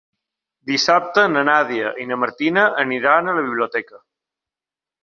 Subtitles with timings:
[0.69, 4.05] Dissabte na Nàdia i na Martina aniran a la biblioteca.